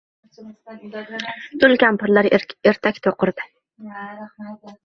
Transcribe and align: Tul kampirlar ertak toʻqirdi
Tul 1.63 1.77
kampirlar 1.85 2.31
ertak 2.73 3.01
toʻqirdi 3.09 3.49